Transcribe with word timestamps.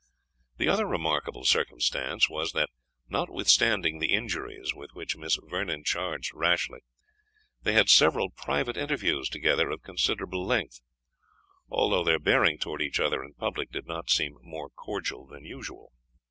The 0.57 0.67
other 0.67 0.87
remarkable 0.87 1.43
circumstance 1.45 2.27
was, 2.27 2.53
that, 2.53 2.71
notwithstanding 3.07 3.99
the 3.99 4.13
injuries 4.15 4.73
with 4.73 4.95
which 4.95 5.15
Miss 5.15 5.37
Vernon 5.43 5.83
charged 5.83 6.33
Rashleigh, 6.33 6.79
they 7.61 7.73
had 7.73 7.87
several 7.87 8.31
private 8.31 8.77
interviews 8.77 9.29
together 9.29 9.69
of 9.69 9.83
considerable 9.83 10.43
length, 10.43 10.81
although 11.69 12.03
their 12.03 12.17
bearing 12.17 12.57
towards 12.57 12.83
each 12.83 12.99
other 12.99 13.23
in 13.23 13.35
public 13.35 13.69
did 13.71 13.85
not 13.85 14.09
seem 14.09 14.39
more 14.41 14.71
cordial 14.71 15.27
than 15.27 15.45
usual. 15.45 15.93